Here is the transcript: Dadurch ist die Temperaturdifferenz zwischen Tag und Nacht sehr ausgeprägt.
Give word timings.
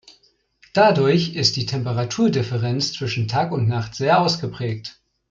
Dadurch 0.73 1.35
ist 1.35 1.57
die 1.57 1.67
Temperaturdifferenz 1.67 2.91
zwischen 2.93 3.27
Tag 3.27 3.51
und 3.51 3.67
Nacht 3.67 3.93
sehr 3.93 4.19
ausgeprägt. 4.19 4.99